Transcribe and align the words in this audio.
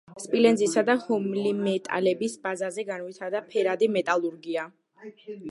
სპილენძისა 0.21 0.83
და 0.87 0.95
პოლიმეტალების 1.03 2.39
ბაზაზე 2.47 2.87
განვითარდა 2.89 3.45
ფერადი 3.53 3.93
მეტალურგია. 3.99 4.67